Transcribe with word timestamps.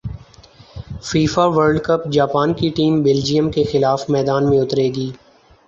FIFA 1.01 1.45
world 1.47 1.79
cup 1.83 2.07
Japan 2.11 2.53
کی 2.53 2.69
team 2.75 3.01
Belgium 3.03 3.51
کیخلاف 3.51 4.09
میدان 4.09 4.49
میں 4.49 4.59
اترے 4.59 4.87
گی 4.95 5.09